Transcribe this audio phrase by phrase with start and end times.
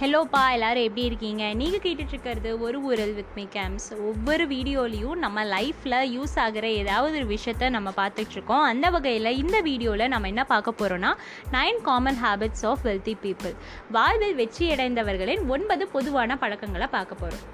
[0.00, 1.44] ஹலோப்பா எல்லோரும் எப்படி இருக்கீங்க?
[1.60, 7.26] நீங்கள் கேட்டுட்ருக்கிறது ஒரு ஊரல் வித் மீ கேம்ஸ் ஒவ்வொரு வீடியோலையும் நம்ம லைஃப்பில் யூஸ் ஆகிற ஏதாவது ஒரு
[7.34, 8.64] விஷயத்த நம்ம பார்த்துட்ருக்கோம்.
[8.70, 11.12] அந்த வகையில் இந்த வீடியோவில் நம்ம என்ன பார்க்க போகிறோன்னா
[11.56, 13.56] nine common habits of wealthy people
[13.98, 17.44] வாழ்வில் வெற்றியடைந்தவர்களின் ஒன்பது பொதுவான பழக்கங்களை பார்க்க போகிறோம்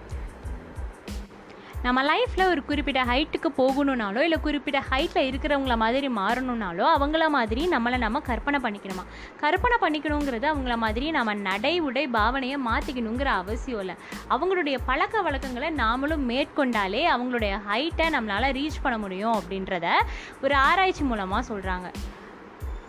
[1.85, 7.99] நம்ம லைஃப்பில் ஒரு குறிப்பிட்ட ஹைட்டுக்கு போகணுன்னாலோ இல்லை குறிப்பிட்ட ஹைட்டில் இருக்கிறவங்கள மாதிரி மாறணுன்னாலோ அவங்கள மாதிரி நம்மளை
[7.99, 9.05] நம்ம கற்பனை பண்ணிக்கணுமா?
[9.41, 13.95] கற்பனை பண்ணிக்கணுங்கிறது அவங்கள மாதிரி நம்ம நடை உடை பாவனையை மாற்றிக்கணுங்கிற அவசியம் இல்லை.
[14.31, 19.87] அவங்களுடைய பழக்க வழக்கங்களை நாமளும் மேற்கொண்டாலே அவங்களுடைய ஹைட்டை நம்மளால் ரீச் பண்ண முடியும் அப்படின்றத
[20.43, 21.91] ஒரு ஆராய்ச்சி மூலமாக சொல்கிறாங்க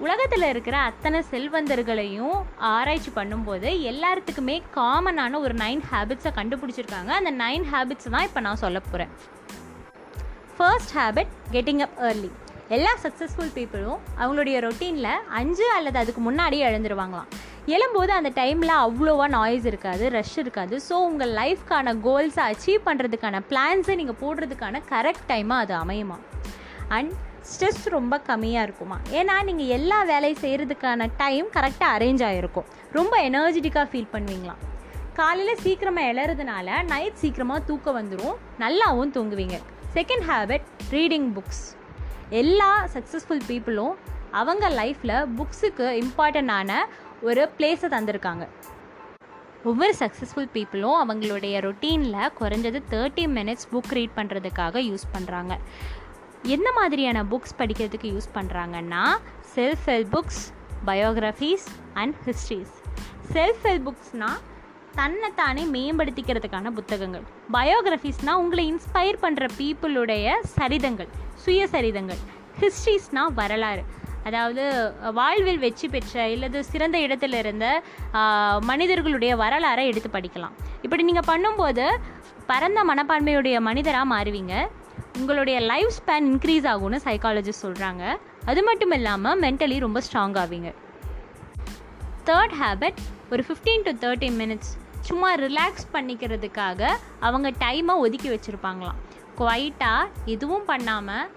[0.04, 2.38] உலகத்தில் இருக்கிற அத்தனை செல்வந்தர்களையும்
[2.70, 7.12] ஆராய்ச்சி பண்ணும்போது எல்லாத்துக்குமே காமனான ஒரு நைன் ஹேபிட்ஸை கண்டுபிடிச்சிருக்காங்க.
[7.20, 9.12] அந்த நைன் ஹேபிட்ஸ் தான் இப்போ நான் சொல்ல போகிறேன்
[10.58, 12.32] first habit getting up early
[12.76, 17.30] எல்லா சக்ஸஸ்ஃபுல் பீப்புளும் அவங்களுடைய ரொட்டீனில் அஞ்சு அல்லது அதுக்கு முன்னாடி எழுந்துருவாங்களாம்.
[17.76, 20.76] எழும்போது அந்த டைமில் அவ்வளோவா நாய்ஸ் இருக்காது ரஷ் இருக்காது.
[20.88, 26.18] ஸோ உங்கள் லைஃப்க்கான கோல்ஸை அச்சீவ் பண்ணுறதுக்கான பிளான்ஸை நீங்கள் போடுறதுக்கான கரெக்ட் டைமாக அது அமையுமா
[26.98, 27.14] அண்ட்
[27.52, 28.98] ஸ்ட்ரெஸ் ரொம்ப கம்மியாக இருக்குமா?
[29.12, 34.62] ஏன்னா நீங்கள் எல்லா வேலையும் செய்கிறதுக்கான டைம் கரெக்டாக அரேஞ்ச் ஆகிருக்கும் ரொம்ப எனர்ஜெட்டிக்காக ஃபீல் பண்ணுவீங்களாம்
[35.14, 39.58] காலையில் சீக்கிரமாக எழறதுனால நைட் சீக்கிரமாக தூக்கம் வந்துடும் நல்லாவும் தூங்குவீங்க.
[39.94, 41.66] செகண்ட் ஹேபிட் ரீடிங் புக்ஸ்
[42.30, 43.94] எல்லா சக்ஸஸ்ஃபுல் பீப்புளும்
[44.32, 46.72] அவங்க லைஃப்பில் புக்ஸுக்கு இம்பார்ட்டண்ட்டான
[47.22, 48.46] ஒரு பிளேஸை தந்திருக்காங்க.
[49.64, 55.54] ஒவ்வொரு சக்ஸஸ்ஃபுல் பீப்புளும் அவங்களுடைய ரொட்டீனில் குறைஞ்சது தேர்ட்டி மினிட்ஸ் புக் ரீட் பண்ணுறதுக்காக யூஸ் பண்ணுறாங்க
[56.54, 59.04] எந்த மாதிரியான புக்ஸ் படிக்கிறதுக்கு யூஸ் பண்ணுறாங்கன்னா
[59.54, 60.44] self help books
[60.90, 61.66] biographies
[62.02, 62.76] and histories
[63.36, 64.42] self help புக்ஸ்னால்
[65.00, 67.26] தன்னைத்தானே மேம்படுத்திக்கிறதுக்கான புத்தகங்கள்.
[67.56, 71.10] பயோகிராஃபிஸ்னால் உங்களை இன்ஸ்பயர் பண்ணுற பீப்புளுடைய சரிதங்கள்
[71.46, 72.22] சுயசரிதங்கள்
[72.62, 73.84] ஹிஸ்ட்ரிஸ்னால் வரலாறு.
[74.28, 74.64] அதாவது
[75.20, 77.66] வாழ்வில் வெற்றி பெற்ற இல்லது சிறந்த இடத்துல இருந்த
[78.70, 80.56] மனிதர்களுடைய வரலாறை எடுத்து படிக்கலாம்.
[80.86, 81.86] இப்படி நீங்கள் பண்ணும்போது
[82.52, 84.56] பரந்த மனப்பான்மையுடைய மனிதராக மாறுவீங்க.
[85.18, 90.74] உங்களுடைய லைஃப் ஸ்பேன் இன்க்ரீஸ் ஆகும்னு சைக்காலஜிஸ்ட் சொல்கிறாங்க அது மட்டும் இல்லாமல் மென்டலி ரொம்ப ஸ்ட்ராங் ஆவீங்க.
[92.26, 93.00] தேர்ட் ஹேபிட்
[93.32, 96.90] ஒரு ஃபிஃப்டீன் டு தேர்ட்டி மினிட்ஸ் சும்மா ரிலாக்ஸ் பண்ணிக்கிறதுக்காக
[97.20, 99.00] அவங்க டைமை ஒதுக்கி வச்சுருப்பாங்களாம்.
[99.36, 101.30] குவைட்டாக எதுவும் பண்ணாமல்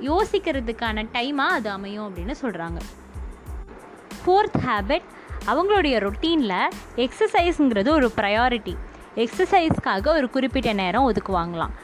[0.00, 2.80] யோசிக்கிறதுக்கான டைமாக அது அமையும் அப்படின்னு சொல்கிறாங்க
[4.24, 5.08] ஃபோர்த் ஹேபிட்
[5.46, 8.76] அவங்களுடைய ரொட்டீனில் எக்ஸசைஸுங்கிறது ஒரு ப்ரையாரிட்டி
[9.16, 11.74] எக்ஸசைஸ்க்காக ஒரு குறிப்பிட்ட நேரம் ஒதுக்குவாங்களாம்.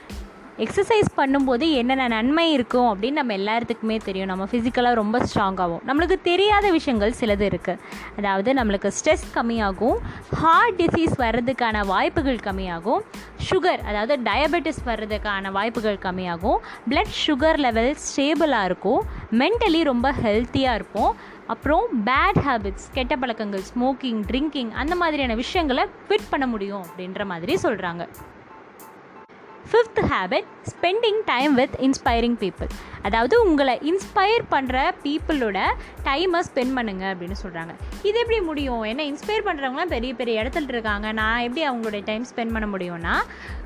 [0.64, 4.30] எக்ஸசைஸ் பண்ணும்போது என்னென்ன நன்மை இருக்கும் அப்படின்னு நம்ம எல்லாத்துக்குமே தெரியும்.
[4.32, 7.80] நம்ம ஃபிசிக்கலாக ரொம்ப ஸ்ட்ராங்காகும் நம்மளுக்கு தெரியாத விஷயங்கள் சிலது இருக்குது
[8.18, 9.98] அதாவது நம்மளுக்கு ஸ்ட்ரெஸ் கம்மியாகும்.
[10.42, 13.02] ஹார்ட் டிசீஸ் வர்றதுக்கான வாய்ப்புகள் கம்மியாகும்.
[13.50, 16.58] சுகர் அதாவது டயபெட்டிஸ் வர்றதுக்கான வாய்ப்புகள் கம்மியாகும்.
[16.90, 19.00] பிளட் சுகர் லெவல் ஸ்டேபிளாக இருக்கும்.
[19.42, 21.14] மென்டலி ரொம்ப ஹெல்த்தியாக இருப்போம்.
[21.52, 27.54] அப்புறம் பேட் ஹேபிட்ஸ் கெட்ட பழக்கங்கள் ஸ்மோக்கிங் ட்ரிங்கிங் அந்த மாதிரியான விஷயங்களை ஃபிட் பண்ண முடியும் அப்படின்ற மாதிரி
[27.64, 28.04] சொல்கிறாங்க
[29.70, 32.70] fifth habit spending time with inspiring people
[33.02, 35.58] அதாவது உங்களை இன்ஸ்பயர் பண்ணுற பீப்புளோட
[36.02, 37.72] டைமை ஸ்பெண்ட் பண்ணுங்கள் அப்படின்னு சொல்கிறாங்க
[38.02, 38.82] இது எப்படி முடியும்?
[38.84, 41.12] ஏன்னா இன்ஸ்பயர் பண்ணுறவங்களாம் பெரிய பெரிய இடத்துல இருக்காங்க.
[41.12, 43.14] நான் எப்படி அவங்களுடைய டைம் ஸ்பெண்ட் பண்ண முடியும்னா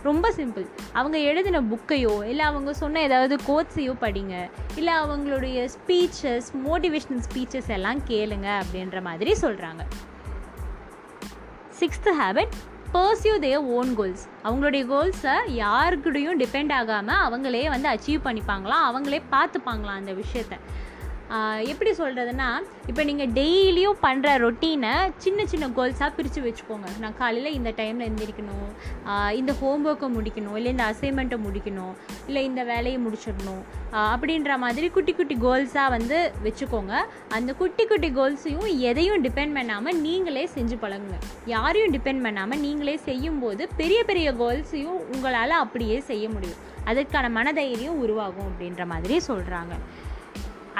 [0.02, 4.34] ரொம்ப சிம்பிள் அவங்க எழுதின புக்கையோ இல்லை அவங்க சொன்ன ஏதாவது கோட்ஸையோ படிங்க.
[4.76, 9.84] இல்லை அவங்களுடைய ஸ்பீச்சஸ் மோட்டிவேஷ்னல் ஸ்பீச்சஸ் எல்லாம் கேளுங்க அப்படின்ற மாதிரி சொல்கிறாங்க
[11.80, 12.54] sixth habit
[12.94, 20.00] pursue their own goals அவங்களுடைய கோல்ஸை யாருக்கிட்டையும் டிபெண்ட் ஆகாமல் அவங்களே வந்து அச்சீவ் பண்ணிப்பாங்களாம் அவங்களே பார்த்துப்பாங்களாம்
[20.00, 20.58] அந்த விஷயத்தை.
[21.70, 22.48] எப்படி சொல்கிறதுனா
[22.90, 24.92] இப்போ நீங்கள் டெய்லியும் பண்ணுற ரொட்டீனை
[25.24, 26.88] சின்ன சின்ன கோல்ஸாக பிரித்து வச்சுக்கோங்க.
[27.02, 28.68] நான் காலையில் இந்த டைமில் எழுந்திரிக்கணும்
[29.38, 30.56] இந்த ஹோம் ஒர்க்கை முடிக்கணும்.
[30.58, 31.94] இல்லை இந்த அசைன்மெண்ட்டை முடிக்கணும்.
[32.28, 33.62] இல்லை இந்த வேலையை முடிச்சிடணும்.
[34.12, 36.94] அப்படின்ற மாதிரி குட்டி குட்டி கோல்ஸாக வந்து வச்சுக்கோங்க.
[37.38, 41.18] அந்த குட்டி குட்டி கோல்ஸையும் எதையும் டிபெண்ட் பண்ணாமல் நீங்களே செஞ்சு பழகுங்க.
[41.54, 46.62] யாரையும் டிபெண்ட் பண்ணாமல் நீங்களே செய்யும்போது பெரிய பெரிய கோல்ஸையும் உங்களால் அப்படியே செய்ய முடியும்.
[46.90, 49.74] அதற்கான மனதைரியம் உருவாகும் அப்படின்ற மாதிரி சொல்கிறாங்க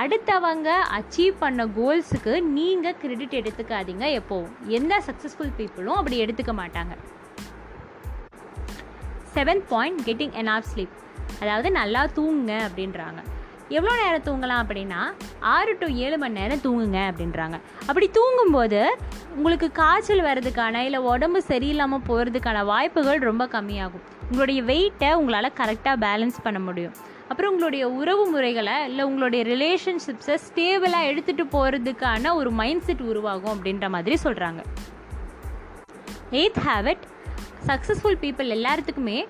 [0.02, 0.68] அடுத்தவங்க
[0.98, 4.54] அச்சீவ் பண்ண கோல்ஸுக்கு நீங்கள் கிரெடிட் எடுத்துக்காதீங்க எப்போவும்.
[4.78, 6.94] எந்த சக்ஸஸ்ஃபுல் பீப்புளும் அப்படி எடுத்துக்க மாட்டாங்க.
[9.36, 10.96] Seventh point getting enough sleep
[11.42, 13.20] அதாவது நல்லா தூங்குங்க அப்படின்றாங்க.
[13.68, 15.00] எவ்வளோ நேரம் தூங்கலாம் அப்படின்னா
[15.54, 17.56] ஆறு டு ஏழு மணி நேரம் தூங்குங்க அப்படின்றாங்க.
[17.86, 18.80] அப்படி தூங்கும்போது
[19.36, 24.04] உங்களுக்கு காய்ச்சல் வர்றதுக்கான இல்லை உடம்பு சரியில்லாமல் போகிறதுக்கான வாய்ப்புகள் ரொம்ப கம்மியாகும்.
[24.28, 26.94] உங்களுடைய வெயிட்டை உங்களால் கரெக்டாக பேலன்ஸ் பண்ண முடியும்.
[27.28, 33.88] அப்புறம் உங்களுடைய உறவு முறைகளை இல்லை உங்களுடைய ரிலேஷன்ஷிப்ஸை ஸ்டேபிளாக எடுத்துகிட்டு போகிறதுக்கான ஒரு மைண்ட் செட் உருவாகும் அப்படின்ற
[33.88, 34.62] மாதிரி சொல்கிறாங்க
[36.30, 37.04] எய்த் ஹேபிட்
[37.66, 39.26] சக்ஸஸ்ஃபுல் பீப்புள் எல்லாத்துக்குமே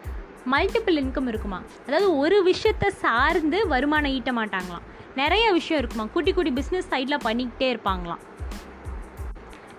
[0.53, 1.63] மல்டிபிள் இன்கம் இருக்குமா?
[1.87, 4.85] அதாவது ஒரு விஷயத்தை சார்ந்து வருமானம் ஈட்ட மாட்டாங்களாம்.
[5.15, 6.09] நிறைய விஷயம் இருக்குமா?
[6.13, 8.23] குட்டி குட்டி பிஸ்னஸ் சைடில் பண்ணிக்கிட்டே இருப்பாங்களாம்.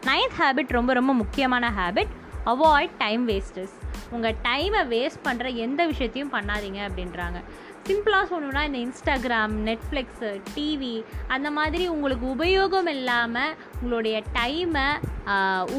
[0.01, 2.13] நைன்த் ஹேபிட் ரொம்ப ரொம்ப முக்கியமான ஹேபிட்
[2.45, 3.75] அவாய்ட் டைம் வேஸ்டர்ஸ்
[4.09, 7.43] உங்கள் டைமை வேஸ்ட் பண்ணுற எந்த விஷயத்தையும் பண்ணாதீங்க அப்படின்றாங்க.
[7.85, 14.87] சிம்பிளாக சொல்லணும்னா இந்த இன்ஸ்டாகிராம் நெட்ஃப்ளிக்ஸு டிவி அந்த மாதிரி உங்களுக்கு உபயோகம் இல்லாமல் உங்களுடைய டைமை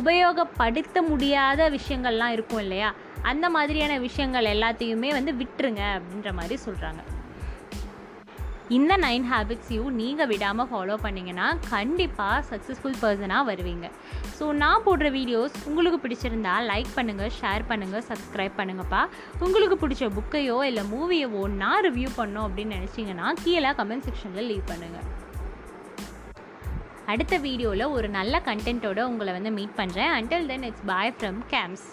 [0.00, 2.94] உபயோகப்படுத்த முடியாத விஷயங்கள்லாம் இருக்கும் இல்லையா?
[3.22, 7.02] அந்த மாதிரியான விஷயங்கள் எல்லாத்தையுமே வந்து விட்டுருங்க அப்படின்ற மாதிரி சொல்கிறாங்க
[8.74, 13.86] இந்த நைன் ஹேபிட்ஸையும் நீங்கள் விடாமல் ஃபாலோ பண்ணிங்கன்னா கண்டிப்பாக சக்ஸஸ்ஃபுல் பர்சனாக வருவீங்க.
[14.38, 19.02] ஸோ நான் போடுற வீடியோஸ் உங்களுக்கு பிடிச்சிருந்தா லைக் பண்ணுங்கள் ஷேர் பண்ணுங்கள் சப்ஸ்கிரைப் பண்ணுங்கப்பா.
[19.46, 25.06] உங்களுக்கு பிடிச்ச புக்கையோ இல்லை மூவியவோ நான் ரிவ்யூ பண்ணோம் அப்படின்னு நினச்சிங்கன்னா கீழே கமெண்ட் செக்ஷனில் லீவ் பண்ணுங்கள்
[27.12, 31.86] அடுத்த வீடியோவில் ஒரு நல்ல கண்டென்ட்டோட உங்களை வந்து மீட் பண்ணுறேன் until then it's bye from games